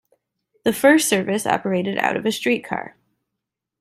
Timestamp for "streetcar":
2.31-2.95